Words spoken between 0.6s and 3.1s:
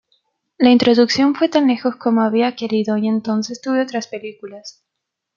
introducción fue tan lejos como había querido y